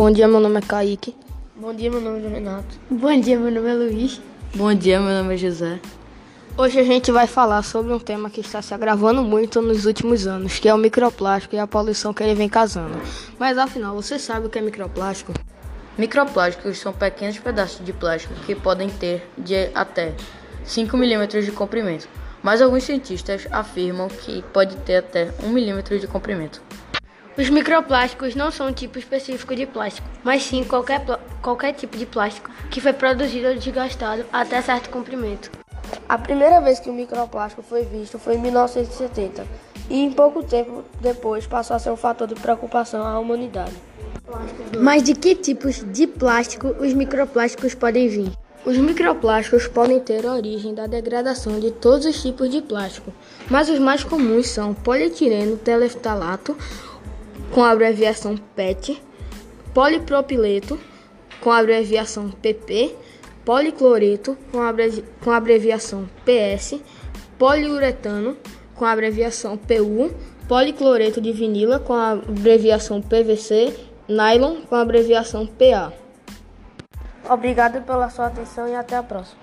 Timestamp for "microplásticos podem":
46.92-48.06, 48.76-49.98